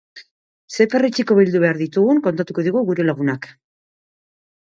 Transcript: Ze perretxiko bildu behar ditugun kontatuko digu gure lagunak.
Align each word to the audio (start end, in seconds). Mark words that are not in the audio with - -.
Ze 0.75 0.85
perretxiko 0.93 1.35
bildu 1.39 1.61
behar 1.65 1.77
ditugun 1.81 2.23
kontatuko 2.27 2.65
digu 2.69 2.83
gure 2.87 3.05
lagunak. 3.09 3.47